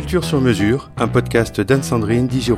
[0.00, 2.50] Culture sur mesure, un podcast d'Anne-Sandrine Di.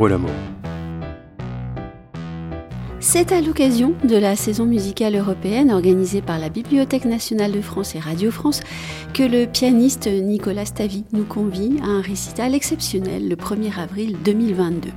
[3.00, 7.96] C'est à l'occasion de la saison musicale européenne organisée par la Bibliothèque nationale de France
[7.96, 8.60] et Radio France
[9.12, 14.90] que le pianiste Nicolas Stavi nous convie à un récital exceptionnel le 1er avril 2022.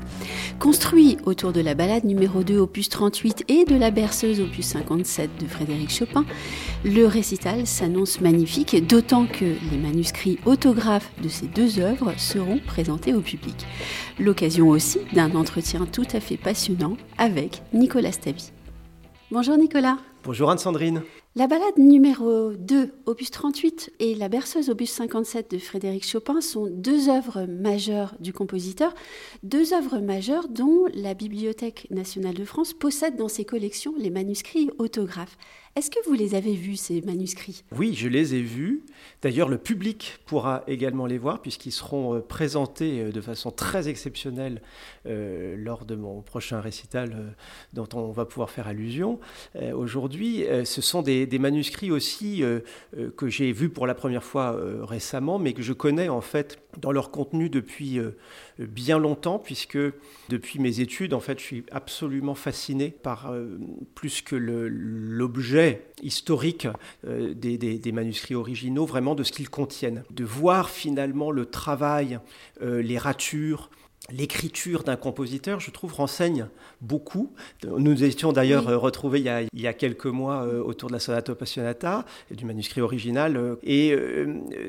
[0.60, 5.32] Construit autour de la balade numéro 2 opus 38 et de la berceuse opus 57
[5.42, 6.26] de Frédéric Chopin,
[6.86, 13.14] le récital s'annonce magnifique, d'autant que les manuscrits autographes de ces deux œuvres seront présentés
[13.14, 13.66] au public.
[14.20, 18.52] L'occasion aussi d'un entretien tout à fait passionnant avec Nicolas Stavi.
[19.32, 19.98] Bonjour Nicolas.
[20.24, 21.02] Bonjour Anne-Sandrine.
[21.38, 26.68] La balade numéro 2, opus 38, et la berceuse opus 57 de Frédéric Chopin sont
[26.68, 28.94] deux œuvres majeures du compositeur,
[29.44, 34.70] deux œuvres majeures dont la Bibliothèque nationale de France possède dans ses collections les manuscrits
[34.78, 35.38] autographes.
[35.78, 37.66] Est-ce que vous les avez vus, ces manuscrits?
[37.78, 38.86] Oui, je les ai vus.
[39.22, 43.90] D'ailleurs, le public pourra également les voir puisqu'ils seront euh, présentés euh, de façon très
[43.90, 44.62] exceptionnelle
[45.06, 47.36] euh, lors de mon prochain récital
[47.74, 49.20] dont on va pouvoir faire allusion.
[49.74, 52.44] Aujourd'hui, ce sont des, des manuscrits aussi
[53.18, 56.92] que j'ai vus pour la première fois récemment, mais que je connais en fait dans
[56.92, 58.00] leur contenu depuis
[58.60, 59.78] bien longtemps, puisque
[60.30, 63.34] depuis mes études, en fait, je suis absolument fasciné par
[63.94, 66.68] plus que l'objet historique
[67.06, 70.04] euh, des, manuscrits originaux, vraiment de ce qu'ils contiennent.
[70.12, 72.20] De voir finalement le travail,
[72.62, 73.70] euh, les ratures,
[74.12, 76.48] L'écriture d'un compositeur, je trouve, renseigne
[76.80, 77.34] beaucoup.
[77.66, 82.06] Nous étions d'ailleurs retrouvés il y, a, quelques mois euh, autour de la Sonata Appassionata,
[82.30, 83.58] du manuscrit original.
[83.64, 83.96] Et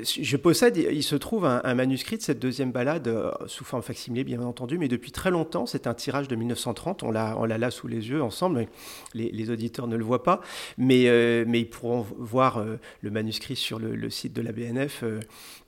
[0.03, 3.13] je possède, il se trouve, un, manuscrit de cette deuxième balade,
[3.45, 5.67] sous forme facsimilée, bien entendu, mais depuis très longtemps.
[5.67, 8.67] C'est un tirage de 1930, on l'a, là sous les yeux ensemble.
[9.13, 10.41] Les, auditeurs ne le voient pas,
[10.79, 11.05] mais,
[11.45, 12.65] mais ils pourront voir
[13.01, 15.03] le manuscrit sur le, le, site de la BNF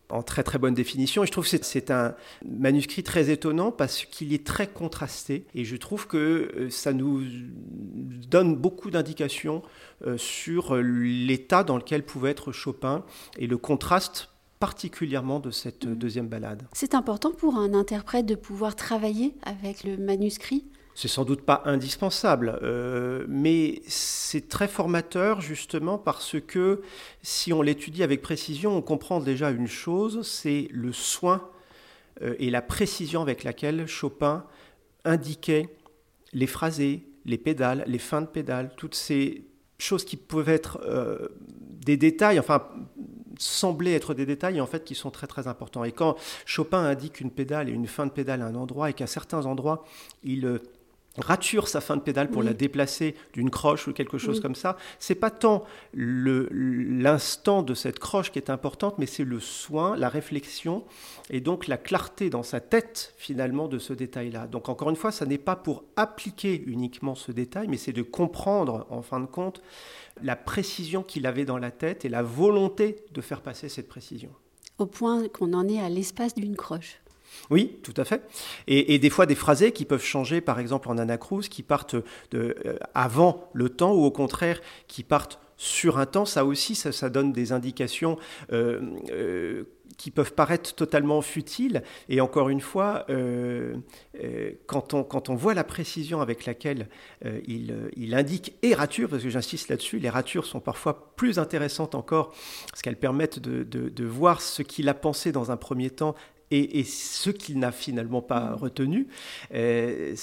[0.09, 1.23] en très très bonne définition.
[1.23, 2.15] Et je trouve que c'est un
[2.45, 5.45] manuscrit très étonnant parce qu'il est très contrasté.
[5.55, 7.21] Et je trouve que euh, ça nous
[8.29, 9.63] donne beaucoup d'indications
[10.06, 13.03] euh, sur l'état dans lequel pouvait être Chopin
[13.38, 14.29] et le contraste
[14.59, 16.63] particulièrement de cette deuxième balade.
[16.73, 20.66] C'est important pour un interprète de pouvoir travailler avec le manuscrit?
[20.99, 26.81] C'est sans doute pas indispensable, euh, mais c'est très formateur justement parce que
[27.21, 31.47] si on l'étudie avec précision, on comprend déjà une chose, c'est le soin
[32.21, 34.43] euh, et la précision avec laquelle Chopin
[35.05, 35.73] indiquait
[36.33, 41.29] les phrasés, les pédales, les fins de pédales, toutes ces choses qui peuvent être euh,
[41.85, 42.67] des détails, enfin
[43.37, 45.85] sembler être des détails en fait qui sont très très importants.
[45.85, 48.93] Et quand Chopin indique une pédale et une fin de pédale à un endroit et
[48.93, 49.85] qu'à certains endroits
[50.25, 50.59] il
[51.18, 54.78] rature sa fin de pédale pour la déplacer d'une croche ou quelque chose comme ça,
[55.00, 60.09] c'est pas tant l'instant de cette croche qui est importante, mais c'est le soin, la
[60.09, 60.84] réflexion
[61.30, 64.47] et donc la clarté dans sa tête finalement de ce détail-là.
[64.47, 68.03] Donc encore une fois, ça n'est pas pour appliquer uniquement ce détail, mais c'est de
[68.03, 69.62] comprendre en fin de compte
[70.22, 74.30] la précision qu'il avait dans la tête et la volonté de faire passer cette précision.
[74.78, 77.00] Au point qu'on en est à l'espace d'une croche.
[77.50, 78.22] Oui, tout à fait.
[78.67, 81.95] Et, des fois des phrasés qui peuvent changer, par exemple en anacrous, qui partent
[82.31, 86.25] de, euh, avant le temps ou au contraire qui partent sur un temps.
[86.25, 88.17] Ça aussi, ça, donne des indications.
[88.51, 88.81] Euh,
[89.12, 89.63] euh,
[89.97, 91.84] qui peuvent paraître totalement futiles.
[92.07, 93.06] Et encore une fois,
[94.67, 96.88] quand, on, quand on voit la précision avec laquelle
[97.25, 102.34] il, il, indique et parce que j'insiste là-dessus, les ratures sont parfois plus intéressantes encore,
[102.69, 106.16] parce qu'elles permettent de, de, voir ce qu'il a pensé dans un premier temps
[106.51, 109.07] et, ce qu'il n'a finalement pas retenu,
[109.53, 110.15] euh,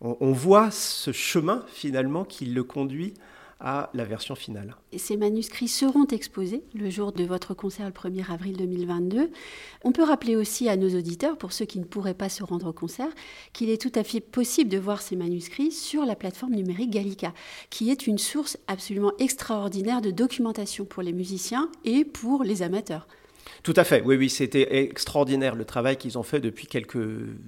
[0.00, 3.14] on, voit ce chemin finalement qui le conduit
[3.64, 4.76] à la version finale.
[4.90, 9.30] Et ces manuscrits seront exposés le jour de votre concert le 1er avril 2022.
[9.84, 12.68] On peut rappeler aussi à nos auditeurs, pour ceux qui ne pourraient pas se rendre
[12.68, 13.10] au concert,
[13.52, 17.32] qu'il est tout à fait possible de voir ces manuscrits sur la plateforme numérique Gallica,
[17.70, 23.06] qui est une source absolument extraordinaire de documentation pour les musiciens et pour les amateurs.
[23.62, 26.98] Tout à fait, oui, oui, c'était extraordinaire le travail qu'ils ont fait depuis quelques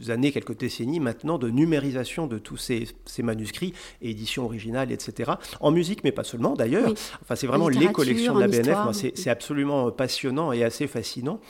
[0.08, 2.86] années, quelques décennies maintenant, de numérisation de tous ces,
[3.22, 5.32] manuscrits, éditions originales, etc.
[5.60, 6.92] En musique, mais pas seulement d'ailleurs.
[7.22, 9.12] Enfin, c'est vraiment les collections de la BNF.
[9.14, 11.40] C'est absolument passionnant et assez fascinant.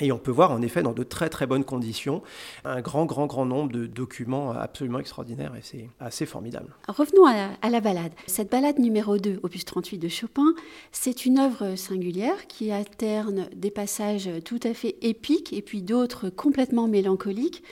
[0.00, 2.22] Et on peut voir en effet dans de très très bonnes conditions
[2.64, 6.74] un grand grand grand nombre de documents absolument extraordinaires et c'est assez formidable.
[6.88, 8.12] Revenons à la, balade.
[8.26, 10.54] Cette balade numéro 2, opus 38 de Chopin,
[10.92, 16.28] c'est une œuvre singulière qui alterne des passages tout à fait épiques et puis d'autres
[16.28, 17.62] complètement mélancoliques.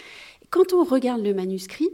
[0.51, 1.91] Quand on regarde le manuscrit,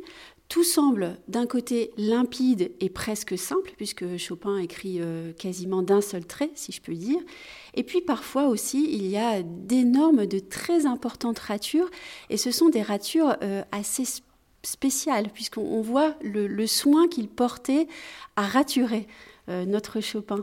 [0.51, 6.27] Tout semble d'un côté limpide et presque simple, puisque Chopin écrit euh, quasiment d'un seul
[6.27, 7.21] trait, si je peux dire.
[7.75, 11.89] Et puis parfois aussi, il y a d'énormes, de très importantes ratures,
[12.31, 14.03] et ce sont des ratures euh, assez
[14.65, 17.87] spéciales, puisqu'on voit le, soin qu'il portait
[18.35, 19.07] à raturer
[19.49, 20.43] euh, notre Chopin.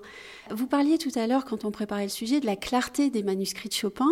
[0.51, 3.67] Vous parliez tout à l'heure, quand on préparait le sujet, de la clarté des manuscrits
[3.67, 4.09] de Chopin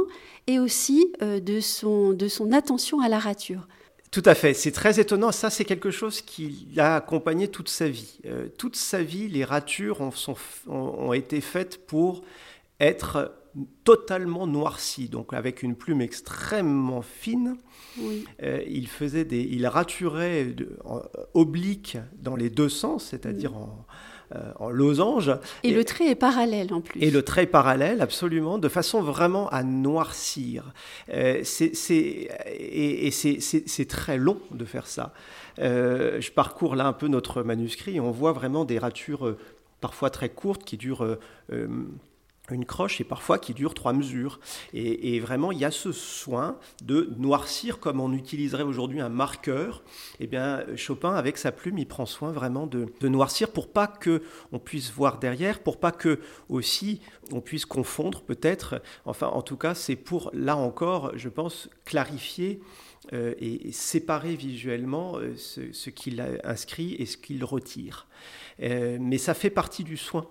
[0.48, 3.66] et aussi de, son, de son attention à la rature.
[4.12, 5.32] Tout à fait, c'est très étonnant.
[5.32, 8.20] Ça, c'est quelque chose qui l'a accompagné toute sa vie.
[8.26, 10.00] Euh, toute sa vie, les ratures
[10.68, 12.24] ont, été faites pour
[12.80, 13.34] être
[13.84, 17.58] totalement noircies, donc avec une plume extrêmement fine.
[18.44, 20.78] Euh, il faisait des, il raturait de,
[21.34, 23.86] oblique dans les deux sens, c'est-à-dire en
[24.60, 25.32] en losange.
[25.64, 27.02] Et, le trait est parallèle en plus.
[27.02, 30.74] Et le trait parallèle, absolument, de façon vraiment à noircir.
[31.14, 31.44] Euh,
[32.60, 35.14] et, c'est très long de faire ça.
[35.60, 39.36] Euh, je parcours là un peu notre manuscrit et on voit vraiment des ratures
[39.80, 41.18] parfois très courtes qui durent
[42.52, 44.40] une croche et parfois qui dure trois mesures.
[44.74, 49.84] Et, vraiment, il y a ce soin de noircir comme on utiliserait aujourd'hui un marqueur.
[50.20, 54.22] Eh bien, Chopin, avec sa plume, il prend soin vraiment de, noircir pour pas que
[54.52, 56.20] on puisse voir derrière, pour pas que
[56.50, 57.02] aussi
[57.32, 58.82] on puisse confondre peut-être.
[59.06, 62.62] Enfin, en tout cas, c'est pour là encore, je pense, clarifier
[63.14, 68.08] euh, et séparer visuellement euh, ce, qu'il inscrit et ce qu'il retire.
[68.64, 70.28] Euh, mais ça fait partie du soin.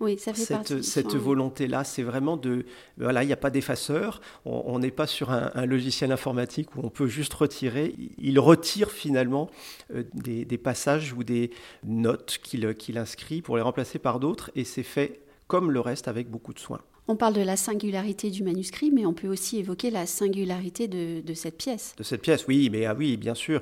[0.00, 2.66] Oui, ça fait cette, cette volonté-là, c'est vraiment de...
[2.98, 6.90] Voilà, il n'y a pas d'effaceur, on n'est pas sur un, logiciel informatique où on
[6.90, 7.94] peut juste retirer.
[8.18, 9.50] Il retire finalement
[9.94, 11.50] euh, des, passages ou des
[11.84, 16.28] notes qu'il inscrit pour les remplacer par d'autres, et c'est fait comme le reste avec
[16.28, 16.80] beaucoup de soin.
[17.06, 21.34] On parle de la singularité du manuscrit, mais on peut aussi évoquer la singularité de,
[21.34, 21.94] cette pièce.
[21.98, 23.60] De cette pièce, oui, mais ah oui, bien sûr,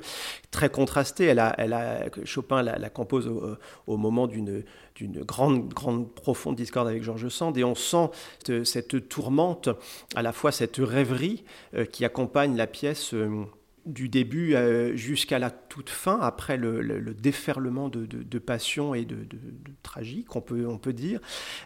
[0.49, 1.25] très contrastée.
[1.25, 1.41] Elle
[2.23, 3.29] Chopin la, compose
[3.87, 4.63] au, moment d'une
[4.95, 8.09] d'une grande, grande, profonde discorde avec Georges Sand, et on sent
[8.63, 9.69] cette, tourmente,
[10.15, 11.43] à la fois cette rêverie
[11.73, 13.15] euh, qui accompagne la pièce.
[13.15, 13.43] Euh,
[13.85, 19.17] du début euh, jusqu'à la toute fin, après le, déferlement de, passion et de,
[19.81, 21.19] tragique, on peut, on peut dire.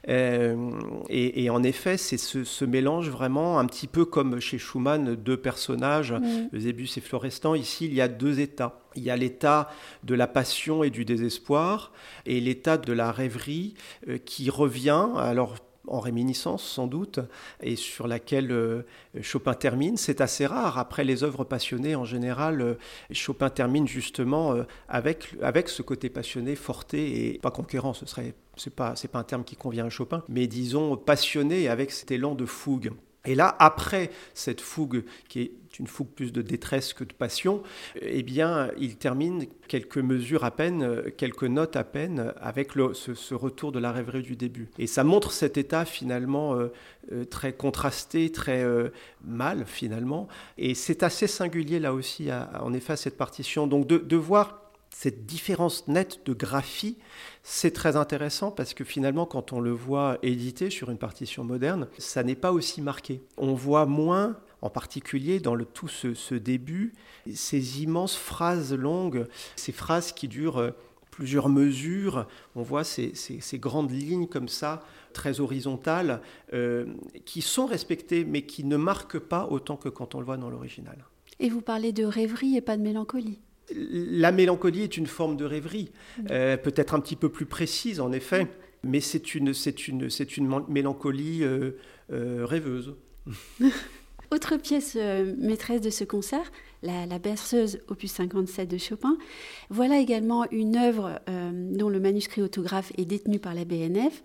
[0.08, 0.72] Euh,
[1.10, 6.12] et, en effet, c'est ce, mélange vraiment un petit peu comme chez Schumann, deux personnages,
[6.12, 6.58] mmh.
[6.58, 7.56] Zébus et Florestan.
[7.56, 8.82] Ici, il y a deux états.
[8.96, 9.70] Il y a l'état
[10.04, 11.92] de la passion et du désespoir
[12.26, 13.76] et l'état de la rêverie
[14.08, 15.08] euh, qui revient.
[15.18, 15.56] Alors
[15.88, 17.20] en réminiscence sans doute,
[17.62, 18.84] et sur laquelle euh,
[19.22, 19.98] Chopin termine.
[19.98, 20.78] C'est assez rare.
[20.78, 22.74] Après les œuvres passionnées, en général, euh,
[23.12, 25.30] Chopin termine justement euh, avec,
[25.68, 29.56] ce côté passionné, forté et pas conquérant, ce serait c'est pas pas un terme qui
[29.56, 32.92] convient à Chopin, mais disons passionné avec cet élan de fougue.
[33.28, 37.62] Et là, après cette fougue, qui est une fougue plus de détresse que de passion,
[38.02, 43.72] eh bien, il termine quelques mesures à peine, quelques notes à peine, avec ce, retour
[43.72, 44.70] de la rêverie du début.
[44.80, 46.72] Et ça montre cet état finalement euh,
[47.12, 48.90] euh, très contrasté, très euh,
[49.24, 50.28] mal finalement.
[50.58, 53.68] Et c'est assez singulier là aussi, en effet, cette partition.
[53.68, 54.67] Donc de voir
[55.00, 56.98] cette différence nette de graphie,
[57.44, 61.88] c'est très intéressant parce que finalement, quand on le voit édité sur une partition moderne,
[62.00, 63.22] ça n'est pas aussi marqué.
[63.38, 66.94] On voit moins, en particulier dans le, tout ce, début,
[67.32, 70.72] ces immenses phrases longues, ces phrases qui durent euh,
[71.12, 72.26] plusieurs mesures.
[72.56, 73.14] On voit ces,
[73.60, 74.84] grandes lignes comme ça,
[75.14, 76.22] très horizontales,
[76.54, 76.88] euh,
[77.24, 80.50] qui sont respectées, mais qui ne marquent pas autant que quand on le voit dans
[80.50, 81.06] l'original.
[81.40, 83.42] Et vous parlez de rêverie et pas de mélancolie
[83.78, 85.92] la mélancolie est une forme de rêverie,
[86.32, 88.48] euh, peut-être un petit peu plus précise en effet,
[88.84, 91.72] mais c'est une, c'est une, c'est une mélancolie euh,
[92.12, 92.96] euh, rêveuse.
[94.32, 94.98] Autre pièce
[95.38, 96.52] maîtresse de ce concert,
[96.84, 99.18] la, berceuse opus 57 de Chopin.
[99.70, 101.22] Voilà également une œuvre
[101.54, 104.22] dont le manuscrit autographe est détenu par la BNF.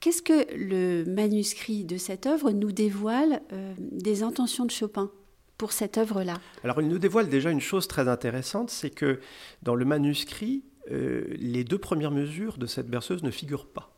[0.00, 3.42] Qu'est-ce que le manuscrit de cette œuvre nous dévoile
[3.78, 5.10] des intentions de Chopin?
[5.58, 6.34] Pour cette œuvre-là
[6.64, 9.20] Alors il nous dévoile déjà une chose très intéressante, c'est que
[9.62, 13.90] dans le manuscrit, euh, les deux premières mesures de cette berceuse ne figurent pas.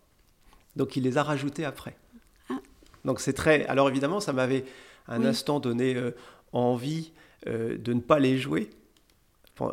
[0.77, 1.97] Donc il les a rajoutées après.
[2.51, 2.59] Ah.
[3.05, 3.67] Donc c'est très...
[3.67, 4.65] Alors évidemment, ça m'avait
[5.09, 6.11] un instant donné euh,
[6.53, 7.13] envie
[7.47, 8.71] euh, de ne pas les jouer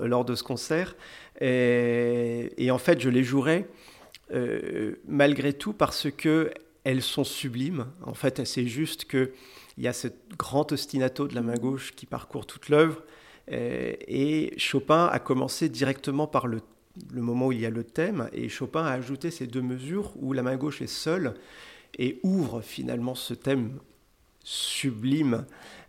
[0.01, 0.95] lors de ce concert.
[1.41, 3.67] Et, et en fait, je les jouerai
[5.05, 6.51] malgré tout parce que
[6.85, 7.85] elles sont sublimes.
[8.05, 9.33] En fait, c'est juste que
[9.77, 13.01] il y a ce grand ostinato de la main gauche qui parcourt toute l'œuvre.
[13.51, 16.61] Euh, et Chopin a commencé directement par le,
[17.13, 20.31] moment où il y a le thème, et Chopin a ajouté ces deux mesures où
[20.33, 21.33] la main gauche est seule
[21.97, 23.79] et ouvre finalement ce thème
[24.43, 25.45] sublime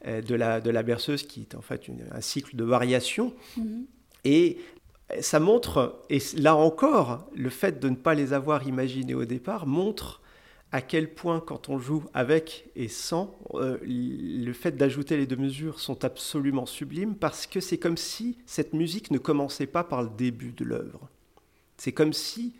[0.06, 3.34] euh, de la, de la berceuse qui est en fait un cycle de variations.
[3.58, 3.84] Mm-hmm.
[4.24, 4.58] Et
[5.20, 9.66] ça montre, et là encore, le fait de ne pas les avoir imaginés au départ
[9.66, 10.22] montre
[10.74, 15.36] à quel point quand on joue avec et sans, euh, le fait d'ajouter les deux
[15.36, 20.02] mesures sont absolument sublimes parce que c'est comme si cette musique ne commençait pas par
[20.02, 21.08] le début de l'œuvre.
[21.76, 22.54] C'est comme si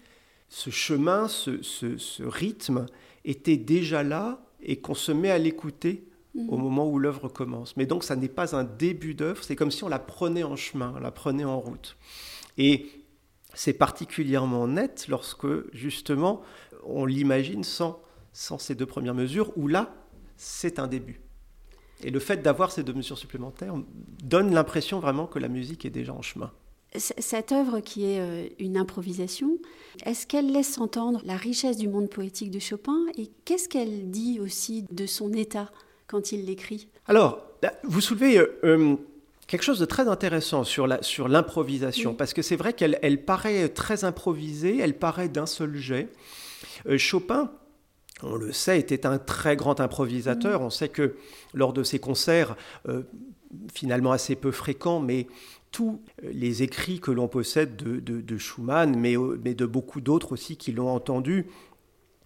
[0.49, 2.87] ce chemin, ce, rythme
[3.25, 6.07] était déjà là et qu'on se met à l'écouter
[6.37, 6.51] mhm.
[6.51, 7.77] au moment où l'œuvre commence.
[7.77, 10.55] Mais donc ça n'est pas un début d'œuvre, c'est comme si on la prenait en
[10.55, 11.97] chemin, on la prenait en route.
[12.59, 12.87] Et
[13.55, 16.43] c'est particulièrement net lorsque justement
[16.85, 18.04] on l'imagine sans
[18.35, 19.95] sans ces deux premières mesures, où là,
[20.37, 21.23] c'est un début.
[22.03, 23.75] Et le fait d'avoir ces deux mesures supplémentaires
[24.23, 26.53] donne l'impression vraiment que la musique est déjà en chemin.
[26.97, 29.59] Cette œuvre qui est euh, une improvisation,
[30.05, 34.39] est-ce qu'elle laisse entendre la richesse du monde poétique de Chopin et qu'est-ce qu'elle dit
[34.41, 35.71] aussi de son état
[36.07, 36.89] quand il l'écrit?
[37.07, 37.41] Alors,
[37.83, 38.97] vous soulevez euh, euh,
[39.49, 43.69] quelque chose de très intéressant sur l'improvisation, sur parce que c'est vrai qu'elle elle paraît
[43.71, 46.09] très improvisée, elle paraît d'un seul jet.
[46.97, 47.51] Chopin
[48.25, 50.61] on le sait, était un très grand improvisateur.
[50.61, 50.65] Mm.
[50.65, 51.17] On sait que
[51.53, 52.57] lors de ses concerts,
[52.89, 53.03] euh,
[53.73, 55.27] finalement assez peu fréquents, mais
[55.71, 60.71] tous les écrits que l'on possède de, Schumann, mais, mais, de beaucoup d'autres aussi qui
[60.71, 61.47] l'ont entendu,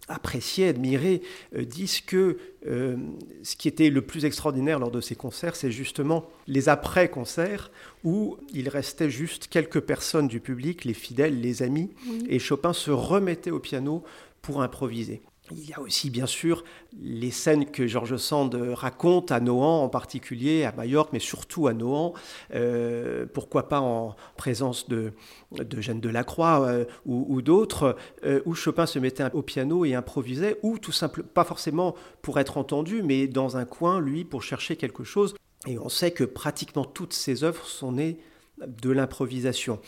[0.09, 1.21] appréciés, admirés,
[1.55, 2.37] euh, disent que
[2.67, 2.97] euh,
[3.43, 7.71] ce qui était le plus extraordinaire lors de ces concerts, c'est justement les après-concerts
[8.03, 11.91] où il restait juste quelques personnes du public, les fidèles, les amis,
[12.27, 14.03] et Chopin se remettait au piano
[14.41, 15.21] pour improviser.
[15.51, 16.63] Il y a aussi bien sûr
[17.01, 21.73] les scènes que Georges Sand raconte à Nohant en particulier, à Majorque, mais surtout à
[21.73, 22.13] Nohant.
[22.53, 25.13] Euh, pourquoi pas en présence de,
[25.51, 29.95] de Jeanne de Lacroix euh, ou, d'autres, euh, où Chopin se mettait au piano et
[29.95, 34.43] improvisait, ou tout simplement, pas forcément pour être entendu, mais dans un coin, lui, pour
[34.43, 35.35] chercher quelque chose.
[35.67, 38.19] Et on sait que pratiquement toutes ses œuvres sont nées
[38.65, 39.79] de l'improvisation.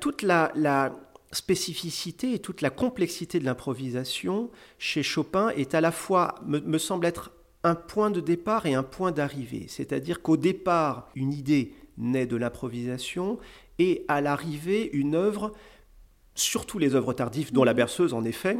[0.00, 0.52] toute la
[1.32, 7.06] spécificité et toute la complexité de l'improvisation chez Chopin est à la fois, me, semble
[7.06, 7.32] être
[7.64, 9.66] un point de départ et un point d'arrivée.
[9.68, 13.38] C'est-à-dire qu'au départ, une idée naît de l'improvisation
[13.78, 15.52] et à l'arrivée, une œuvre,
[16.34, 18.56] surtout les œuvres tardives, dont la berceuse en effet,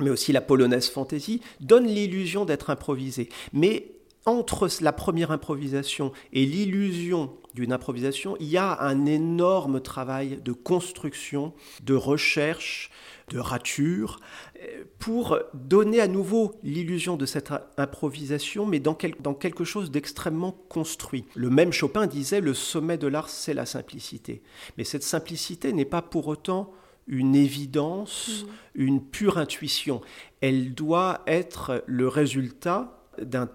[0.00, 3.28] mais aussi la polonaise fantaisie, donne l'illusion d'être improvisée.
[3.52, 10.40] Mais entre la première improvisation et l'illusion d'une improvisation, il y a un énorme travail
[10.44, 12.90] de construction, de recherche,
[13.30, 14.20] de rature,
[14.62, 20.52] euh, pour donner à nouveau l'illusion de cette improvisation, mais dans, dans quelque chose d'extrêmement
[20.68, 21.24] construit.
[21.34, 24.42] Le même Chopin disait, le sommet de l'art, c'est la simplicité.
[24.76, 26.72] Mais cette simplicité n'est pas pour autant
[27.06, 28.80] une évidence, mmh.
[28.82, 30.00] une pure intuition.
[30.40, 33.48] Elle doit être le résultat d'un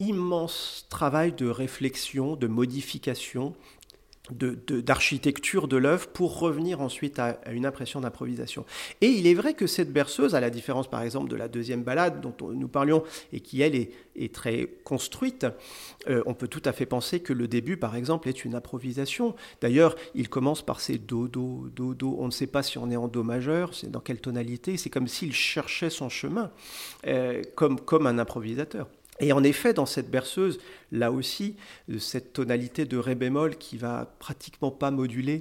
[0.00, 3.54] immense travail de réflexion, de modification,
[4.32, 8.64] d'architecture de, l'œuvre pour revenir ensuite à, une impression d'improvisation.
[9.00, 11.82] Et il est vrai que cette berceuse, à la différence par exemple de la deuxième
[11.82, 13.02] balade dont nous parlions
[13.32, 13.90] et qui elle est,
[14.32, 15.46] très construite,
[16.08, 19.34] euh, on peut tout à fait penser que le début par exemple est une improvisation.
[19.62, 22.16] D'ailleurs, il commence par ces do, do, do, do.
[22.18, 24.76] On ne sait pas si on est en do majeur, c'est dans quelle tonalité.
[24.76, 26.50] C'est comme s'il cherchait son chemin,
[27.06, 28.88] euh, comme, comme un improvisateur.
[29.20, 30.58] Et en effet, dans cette berceuse,
[30.92, 31.56] là aussi,
[31.98, 35.40] cette tonalité de ré bémol qui va pratiquement pas moduler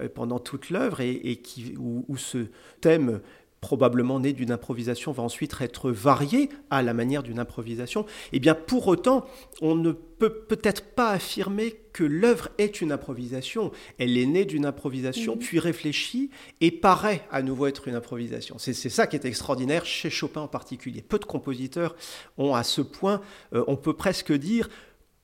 [0.00, 1.42] euh, pendant toute l'œuvre et,
[1.78, 2.46] où, ce
[2.80, 3.20] thème
[3.62, 8.54] probablement né d'une improvisation, va ensuite être varié à la manière d'une improvisation, eh bien
[8.54, 9.24] pour autant,
[9.62, 13.70] on ne peut peut-être pas affirmer que l'œuvre est une improvisation.
[13.98, 18.56] Elle est née d'une improvisation, puis réfléchie, et paraît à nouveau être une improvisation.
[18.58, 21.00] C'est ça qui est extraordinaire chez Chopin en particulier.
[21.00, 21.94] Peu de compositeurs
[22.38, 23.20] ont à ce point,
[23.54, 24.68] euh, on peut presque dire,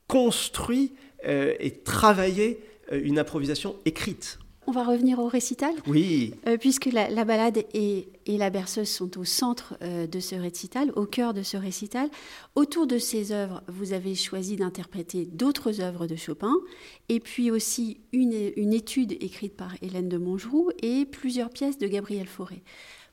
[0.07, 0.93] construit
[1.27, 2.61] euh, et travaillé
[2.93, 4.39] euh, une improvisation écrite.
[4.69, 5.73] On va revenir au récital.
[5.87, 6.35] Oui.
[6.47, 11.07] Euh, puisque la, balade et, la berceuse sont au centre euh, de ce récital, au
[11.07, 12.11] cœur de ce récital.
[12.55, 16.55] Autour de ces œuvres, vous avez choisi d'interpréter d'autres œuvres de Chopin,
[17.09, 18.35] et puis aussi une,
[18.75, 22.63] étude écrite par Hélène de Montgeroux et plusieurs pièces de Gabriel Fauré.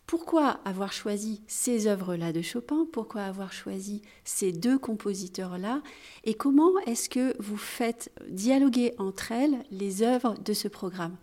[0.08, 2.86] Pourquoi avoir choisi ces œuvres-là de Chopin?
[2.92, 5.82] Pourquoi avoir choisi ces deux compositeurs-là?
[6.26, 11.16] Et comment est-ce que vous faites dialoguer entre elles les œuvres de ce programme?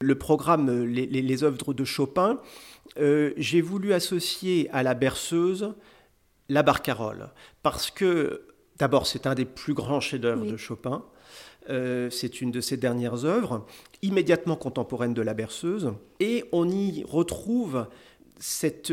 [0.00, 2.40] Le programme euh, les, œuvres de Chopin,
[2.98, 5.74] euh, j'ai voulu associer à la berceuse
[6.48, 7.30] la barcarolle.
[7.62, 8.46] Parce que,
[8.78, 11.04] d'abord, c'est un des plus grands chefs-d'œuvre de Chopin.
[11.68, 13.66] Euh, c'est une de ses dernières œuvres,
[14.00, 15.92] immédiatement contemporaine de la berceuse.
[16.20, 17.86] Et on y retrouve
[18.38, 18.92] cette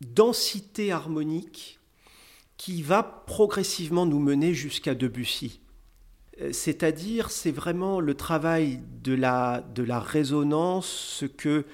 [0.00, 1.78] densité harmonique
[2.56, 5.60] qui va progressivement nous mener jusqu'à Debussy.
[6.52, 11.64] C'est-à-dire c'est vraiment le travail de la, de la résonance, ce que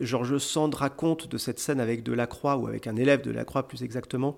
[0.00, 3.84] Georges Sand raconte de cette scène avec Delacroix, ou avec un élève de Delacroix plus
[3.84, 4.36] exactement,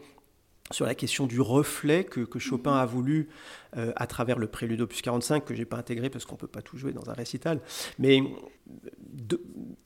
[0.72, 3.28] sur la question du reflet que, Chopin a voulu
[3.76, 6.62] euh, à travers le prélude opus 45 que j'ai pas intégré parce qu'on peut pas
[6.62, 7.60] tout jouer dans un récital,
[7.98, 8.22] mais
[8.98, 9.40] de,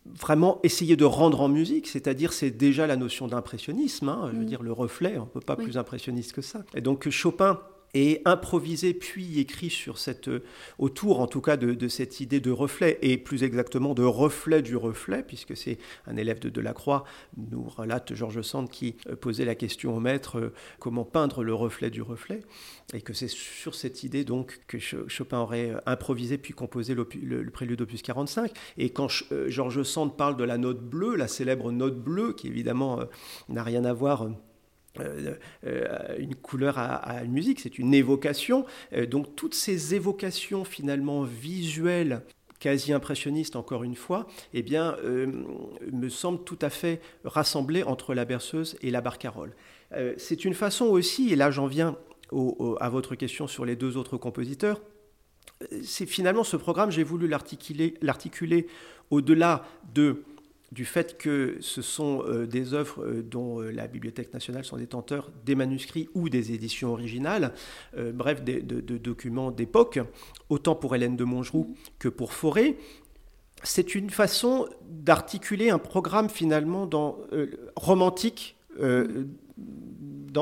[0.04, 4.44] vraiment essayer de rendre en musique, c'est-à-dire c'est déjà la notion d'impressionnisme, hein, je veux
[4.44, 4.46] mm.
[4.46, 6.64] dire le reflet, on peut pas plus impressionniste que ça.
[6.75, 7.61] Et donc Chopin
[7.96, 10.44] et improvisé puis écrit sur cette, euh,
[10.78, 14.76] autour en tout cas de, cette idée de reflet, et plus exactement de reflet du
[14.76, 17.04] reflet, puisque c'est un élève de Delacroix,
[17.38, 21.54] nous relate Georges Sand qui euh, posait la question au maître euh, comment peindre le
[21.54, 22.42] reflet du reflet,
[22.92, 27.50] et que c'est sur cette idée donc que Chopin aurait improvisé puis composé le, le,
[27.50, 28.52] prélude opus 45.
[28.76, 29.08] Et quand
[29.46, 33.00] Georges Sand parle de la note bleue, la célèbre note bleue, qui évidemment
[33.48, 34.28] n'a rien à voir
[35.00, 35.34] euh,
[35.66, 38.66] euh, une couleur à, une musique, c'est une évocation.
[38.92, 42.22] Euh, donc toutes ces évocations finalement visuelles
[42.58, 44.96] quasi impressionnistes encore une fois, eh bien,
[45.92, 49.54] me semblent tout à fait rassemblées entre la berceuse et la barcarolle.
[50.16, 51.98] c'est une façon aussi, et là j'en viens
[52.80, 54.80] à votre question sur les deux autres compositeurs,
[55.82, 58.66] c'est finalement ce programme, j'ai voulu l'articuler
[59.10, 59.62] au-delà
[59.94, 60.24] de
[60.73, 64.76] du fait que ce sont euh, des œuvres euh, dont euh, la Bibliothèque nationale sont
[64.76, 67.52] détenteurs des manuscrits ou des éditions originales,
[68.14, 70.00] bref, de, documents d'époque,
[70.49, 72.76] autant pour Hélène de Montgeroux que pour Forêt.
[73.62, 77.18] C'est une façon d'articuler un programme finalement dans,
[77.75, 78.55] romantique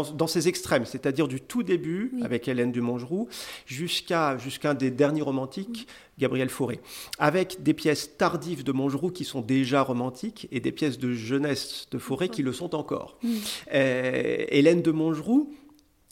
[0.03, 3.29] dans, ces extrêmes, c'est-à-dire du tout début, avec Hélène de Montgeroux,
[3.67, 5.87] jusqu'à jusqu'un des derniers romantiques,
[6.19, 6.81] Gabriel Fauré,
[7.19, 11.87] avec des pièces tardives de Montgeroux qui sont déjà romantiques et des pièces de jeunesse
[11.91, 13.19] de Fauré qui le sont encore.
[13.73, 15.53] Euh, Hélène de Montgeroux,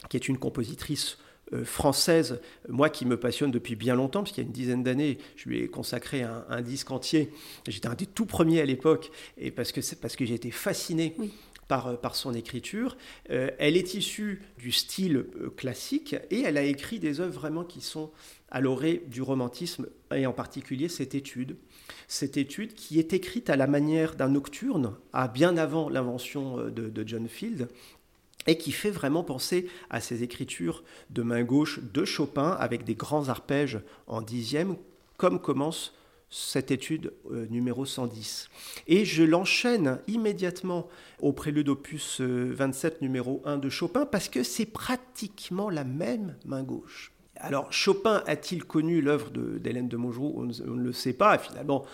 [0.09, 1.17] qui est une compositrice
[1.53, 2.39] euh, française,
[2.69, 5.49] moi qui me passionne depuis bien longtemps, parce qu'il y a une dizaine d'années, je
[5.49, 7.31] lui ai consacré un, disque entier.
[7.67, 10.51] J'étais un des tout premiers à l'époque, et parce que c'est parce que j'ai été
[10.51, 11.15] fasciné
[11.67, 12.97] par, par, son écriture.
[13.29, 15.25] Euh, elle est issue du style
[15.57, 18.11] classique et elle a écrit des œuvres vraiment qui sont
[18.53, 21.57] à l'orée du romantisme, et en particulier cette étude.
[22.07, 26.69] Cette étude qui est écrite à la manière d'un nocturne, à bien avant l'invention euh,
[26.69, 27.67] de, John Field,
[28.45, 32.93] et qui fait vraiment penser à ces écritures de main gauche de Chopin avec des
[32.93, 34.75] grands arpèges en dixième,
[35.17, 35.95] comme commence
[36.33, 38.49] cette étude euh, numéro 110.
[38.87, 40.87] Et je l'enchaîne immédiatement
[41.19, 46.35] au prélude opus 27 euh, numéro 1 de Chopin parce que c'est pratiquement la même
[46.45, 47.11] main gauche.
[47.35, 51.37] Alors, Chopin a-t-il connu l'œuvre d'Hélène de, Montgeroux on, ne le sait pas.
[51.37, 51.85] Finalement,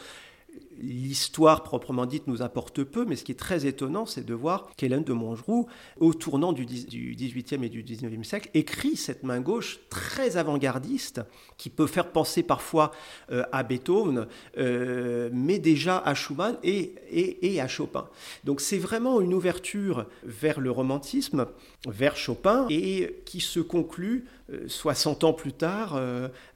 [0.82, 4.70] l'histoire proprement dite nous apporte peu, mais ce qui est très étonnant, c'est de voir
[4.78, 5.68] qu'Hélène de Montgeroux,
[6.00, 11.22] au tournant du, XVIIIe et du XIXe siècle, écrit cette main gauche très avant-gardiste,
[11.58, 12.92] qui peut faire penser parfois
[13.32, 18.08] euh, à Beethoven, euh, mais déjà à Schumann et, et, à Chopin.
[18.44, 21.48] Donc c'est vraiment une ouverture vers le romantisme,
[21.88, 24.26] vers Chopin, et qui se conclut
[24.68, 26.00] 60 euh, ans plus tard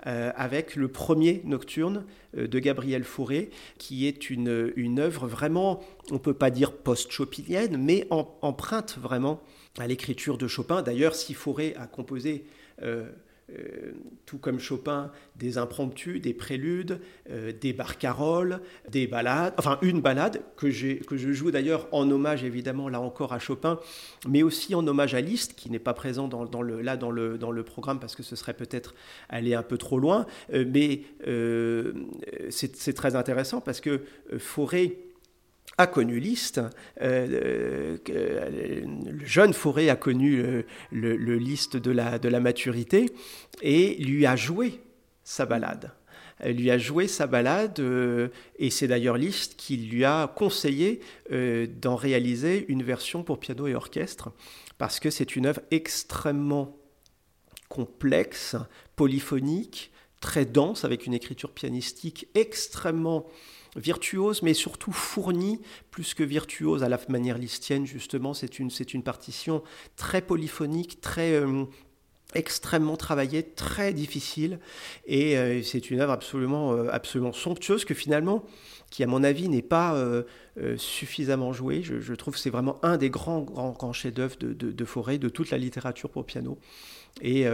[0.04, 2.04] avec le premier nocturne
[2.36, 7.78] de Gabriel Fauré, qui est une, une œuvre vraiment, on ne peut pas dire post-chopinienne,
[7.78, 9.42] mais empreinte vraiment
[9.78, 10.82] à l'écriture de Chopin.
[10.82, 12.46] D'ailleurs, si Fauré a composé...
[12.82, 13.10] Euh,
[13.52, 13.92] euh,
[14.26, 20.42] tout comme Chopin, des impromptus, des préludes, euh, des barcaroles, des ballades, enfin une ballade
[20.56, 20.68] que,
[21.04, 23.80] que je joue d'ailleurs en hommage évidemment là encore à Chopin,
[24.28, 27.38] mais aussi en hommage à Liszt qui n'est pas présent dans, le, là dans le,
[27.38, 28.96] dans le programme parce que ce serait peut-être
[29.28, 31.02] aller un peu trop loin, euh, mais
[32.50, 34.02] c'est très intéressant parce que
[34.38, 35.13] Fauré
[35.78, 36.62] a connu Liszt,
[37.02, 40.44] euh, euh, le jeune Fauré a connu
[40.92, 43.12] le, Liszt de la, de la maturité
[43.62, 44.82] et lui a joué
[45.24, 45.92] sa balade.
[46.40, 51.02] Elle lui a joué sa balade euh, et c'est d'ailleurs Liszt qui lui a conseillé
[51.30, 54.32] d'en réaliser une version pour piano et orchestre
[54.78, 56.78] parce que c'est une œuvre extrêmement
[57.70, 58.56] complexe,
[58.96, 63.26] polyphonique, très dense avec une écriture pianistique extrêmement
[63.76, 68.34] virtuose, mais surtout fournie, plus que virtuose à la manière listienne, justement.
[68.34, 69.64] C'est une, c'est une partition
[69.96, 71.34] très polyphonique, très...
[71.34, 71.66] Euh,
[72.36, 74.58] extrêmement travaillée, très difficile,
[75.06, 78.44] et euh, c'est une œuvre absolument, euh, absolument somptueuse que finalement,
[78.90, 79.96] qui à mon avis n'est pas
[80.78, 81.84] suffisamment jouée.
[81.84, 85.20] Je, trouve que c'est vraiment un des grands, grands, grands chefs-d'œuvre de, de, de, Forêt,
[85.20, 86.58] de toute la littérature pour piano.
[87.22, 87.46] Et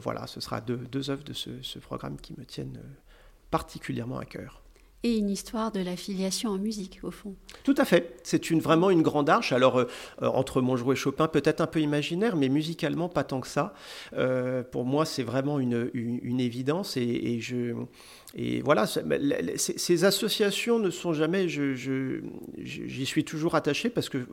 [0.00, 2.80] voilà, ce sera deux, deux œuvres de ce, ce programme qui me tiennent
[3.50, 4.61] particulièrement à cœur.
[5.04, 7.34] Et une histoire de la filiation en musique, au fond.
[7.64, 8.20] Tout à fait.
[8.22, 9.52] C'est vraiment une grande arche.
[9.52, 9.88] Alors, euh,
[10.22, 13.74] euh, entre Montgeroux et Chopin, peut-être un peu imaginaire, mais musicalement, pas tant que ça.
[14.12, 16.96] Euh, pour moi, c'est vraiment une, une, évidence.
[16.96, 17.74] Et, je,
[18.34, 21.48] et voilà, ces, associations ne sont jamais.
[21.48, 24.26] J'y je, suis toujours attaché parce que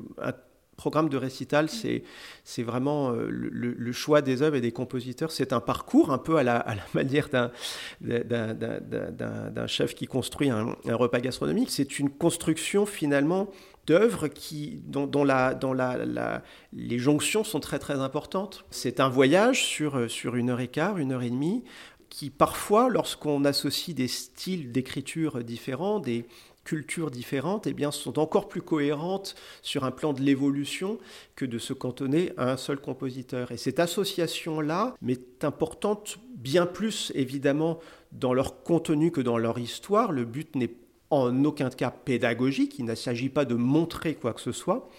[0.80, 2.04] programme de récital, c'est,
[2.46, 5.30] c'est vraiment euh, le, choix des œuvres et des compositeurs.
[5.30, 7.52] C'est un parcours un peu à la, à la manière d'un,
[8.00, 11.70] d'un, d'un, d'un chef qui construit un, repas gastronomique.
[11.70, 13.50] C'est une construction finalement
[13.88, 18.64] d'œuvres qui, dont, dont, la, dont la, la, les jonctions sont très très importantes.
[18.72, 21.66] C'est un voyage sur, sur une heure et quart, une heure et demie,
[22.10, 26.26] qui parfois, lorsqu'on associe des styles d'écriture différents, des,
[26.70, 31.00] cultures différentes, eh bien, sont encore plus cohérentes sur un plan de l'évolution
[31.36, 33.52] que de se cantonner à un seul compositeur.
[33.52, 37.80] Et cette association-là est importante bien plus, évidemment,
[38.12, 40.12] dans leur contenu que dans leur histoire.
[40.12, 40.76] Le but n'est
[41.10, 44.92] en aucun cas pédagogique, il ne s'agit pas de montrer quoi que ce soit,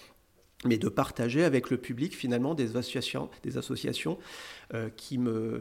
[0.65, 3.29] mais de partager avec le public finalement des associations,
[4.75, 5.61] euh, euh,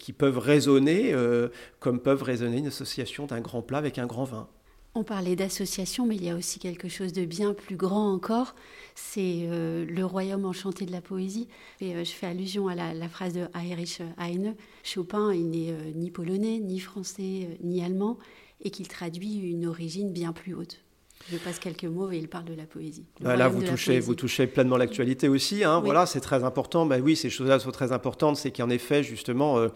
[0.00, 4.24] qui peuvent résonner euh, comme peuvent résonner une association d'un grand plat avec un grand
[4.24, 4.48] vin.
[4.96, 8.54] On parlait d'association, mais il y a aussi quelque chose de bien plus grand encore.
[8.94, 11.48] C'est euh, le royaume enchanté de la poésie.
[11.80, 14.54] Et euh, je fais allusion à la, phrase de Heinrich Heine.
[14.84, 18.18] Chopin, il n'est euh, ni polonais, ni français, ni allemand,
[18.62, 20.80] et qu'il traduit une origine bien plus haute.
[21.28, 23.06] Je passe quelques mots et il parle de la poésie.
[23.20, 25.64] Bah là, vous touchez, vous touchez pleinement l'actualité aussi.
[25.64, 25.80] Hein.
[25.80, 26.86] Voilà, c'est très important.
[26.86, 28.36] Bah oui, ces choses-là sont très importantes.
[28.36, 29.68] C'est qu'en effet, justement,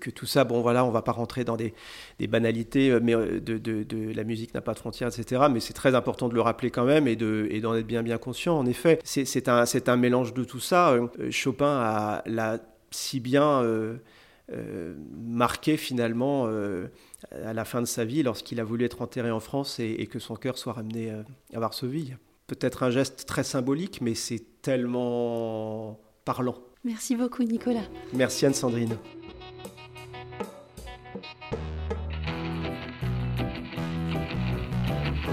[0.00, 1.74] que tout ça, bon voilà, on va pas rentrer dans des,
[2.26, 5.42] banalités, euh, mais euh, de, la musique n'a pas de frontières, etc.
[5.50, 8.56] Mais c'est très important de le rappeler quand même et d'en être bien bien conscient.
[8.56, 10.92] En effet, c'est un, un mélange de tout ça.
[10.92, 12.58] Euh, Chopin l'a
[12.90, 13.62] si bien
[15.16, 19.80] marqué finalement à la fin de sa vie lorsqu'il a voulu être enterré en France
[19.80, 21.10] et, et que son cœur soit ramené
[21.52, 22.14] à Varsovie.
[22.46, 26.56] Peut-être un geste très symbolique, mais c'est tellement parlant.
[26.84, 27.84] Merci beaucoup Nicolas.
[28.12, 28.96] Merci Anne-Sandrine.